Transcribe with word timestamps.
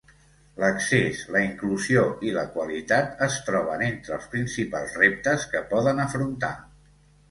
L'accés, 0.61 1.19
la 1.35 1.43
inclusió 1.49 2.07
i 2.31 2.35
la 2.39 2.47
qualitat 2.57 3.23
es 3.29 3.39
troben 3.53 3.87
entre 3.91 4.19
els 4.19 4.29
principals 4.35 5.01
reptes 5.07 5.51
que 5.55 5.67
poden 5.73 6.07
afrontar. 6.11 6.57